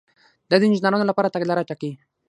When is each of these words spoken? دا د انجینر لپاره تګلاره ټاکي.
دا 0.49 0.55
د 0.59 0.63
انجینر 0.67 0.93
لپاره 1.09 1.33
تګلاره 1.35 1.67
ټاکي. 1.69 1.91